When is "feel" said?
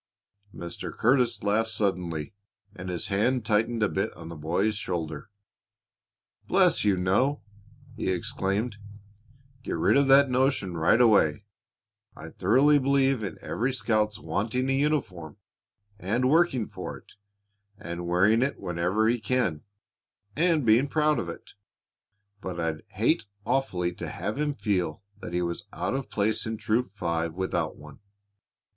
24.55-25.03